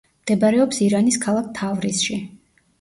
მდებარეობს 0.21 0.81
ირანის 0.87 1.21
ქალაქ 1.27 1.53
თავრიზში. 1.63 2.21